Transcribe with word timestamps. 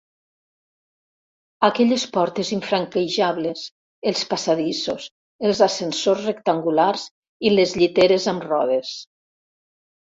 Aquelles 1.67 2.05
portes 2.15 2.49
infranquejables, 2.57 3.67
els 4.13 4.25
passadissos, 4.33 5.07
els 5.51 5.63
ascensors 5.69 6.27
rectangulars 6.33 7.07
i 7.51 7.55
les 7.57 7.79
lliteres 7.85 8.31
amb 8.35 8.51
rodes. 8.53 8.99